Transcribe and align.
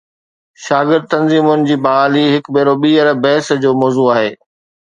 شاگرد 0.65 1.05
تنظيمن 1.13 1.59
جي 1.67 1.75
بحالي 1.85 2.25
هڪ 2.33 2.45
ڀيرو 2.55 2.75
ٻيهر 2.81 3.07
بحث 3.23 3.47
جو 3.63 3.71
موضوع 3.83 4.09
آهي. 4.17 4.29